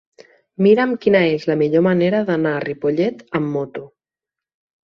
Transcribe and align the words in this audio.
Mira'm 0.67 0.95
quina 1.03 1.19
és 1.33 1.45
la 1.51 1.57
millor 1.59 1.85
manera 1.89 2.21
d'anar 2.31 2.57
a 2.61 2.65
Ripollet 2.65 3.23
amb 3.41 3.55
moto. 3.59 3.85